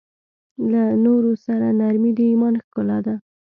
له 0.71 0.83
نورو 1.05 1.31
سره 1.45 1.67
نرمي 1.79 2.11
د 2.17 2.19
ایمان 2.31 2.53
ښکلا 2.63 2.97
ده. 3.05 3.15